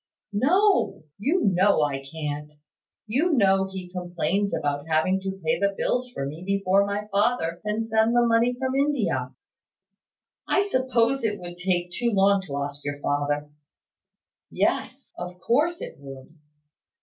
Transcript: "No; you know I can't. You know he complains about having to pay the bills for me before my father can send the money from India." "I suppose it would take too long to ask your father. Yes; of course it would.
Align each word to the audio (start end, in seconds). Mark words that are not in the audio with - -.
"No; 0.33 1.03
you 1.19 1.41
know 1.45 1.83
I 1.83 2.03
can't. 2.03 2.53
You 3.05 3.33
know 3.33 3.69
he 3.71 3.91
complains 3.91 4.51
about 4.51 4.87
having 4.87 5.19
to 5.21 5.39
pay 5.45 5.59
the 5.59 5.75
bills 5.77 6.09
for 6.11 6.25
me 6.25 6.41
before 6.43 6.87
my 6.87 7.05
father 7.11 7.61
can 7.63 7.83
send 7.83 8.15
the 8.15 8.25
money 8.25 8.55
from 8.57 8.73
India." 8.73 9.31
"I 10.47 10.61
suppose 10.61 11.23
it 11.23 11.39
would 11.39 11.57
take 11.57 11.91
too 11.91 12.09
long 12.13 12.41
to 12.47 12.63
ask 12.63 12.83
your 12.83 12.99
father. 12.99 13.51
Yes; 14.49 15.11
of 15.19 15.39
course 15.39 15.81
it 15.81 15.97
would. 15.99 16.33